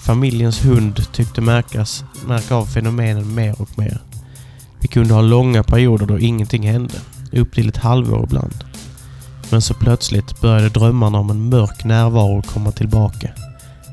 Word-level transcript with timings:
Familjens 0.00 0.64
hund 0.64 1.12
tyckte 1.12 1.40
märkas, 1.40 2.04
märka 2.26 2.54
av 2.54 2.66
fenomenen 2.66 3.34
mer 3.34 3.62
och 3.62 3.78
mer. 3.78 4.02
Vi 4.80 4.88
kunde 4.88 5.14
ha 5.14 5.20
långa 5.20 5.62
perioder 5.62 6.06
då 6.06 6.18
ingenting 6.18 6.66
hände, 6.66 6.94
upp 7.32 7.54
till 7.54 7.68
ett 7.68 7.76
halvår 7.76 8.24
ibland. 8.24 8.64
Men 9.50 9.62
så 9.62 9.74
plötsligt 9.74 10.40
började 10.40 10.68
drömmarna 10.68 11.18
om 11.18 11.30
en 11.30 11.48
mörk 11.48 11.84
närvaro 11.84 12.42
komma 12.42 12.72
tillbaka. 12.72 13.30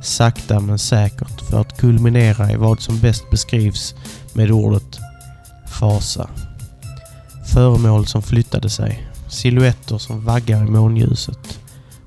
Sakta 0.04 0.60
men 0.60 0.80
säkert 0.80 1.42
för 1.50 1.62
att 1.62 1.78
kulminera 1.78 2.52
i 2.52 2.56
vad 2.56 2.82
som 2.82 3.00
bäst 3.00 3.30
beskrivs 3.32 3.96
med 4.34 4.52
ordet 4.52 5.00
fasa. 5.80 6.30
Föremål 7.54 8.06
som 8.06 8.22
flyttade 8.22 8.70
sig, 8.70 9.08
silhuetter 9.30 9.98
som 9.98 10.26
vaggar 10.26 10.68
i 10.68 10.70
månljuset, 10.70 11.60